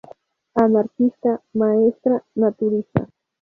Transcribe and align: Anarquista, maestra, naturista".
Anarquista, 0.55 1.43
maestra, 1.53 2.25
naturista". 2.33 3.07